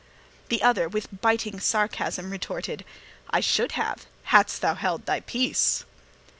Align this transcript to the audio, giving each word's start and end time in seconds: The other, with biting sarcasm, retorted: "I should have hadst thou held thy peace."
The 0.49 0.63
other, 0.63 0.89
with 0.89 1.21
biting 1.21 1.59
sarcasm, 1.59 2.31
retorted: 2.31 2.85
"I 3.29 3.39
should 3.39 3.73
have 3.73 4.07
hadst 4.23 4.61
thou 4.61 4.73
held 4.73 5.05
thy 5.05 5.19
peace." 5.19 5.85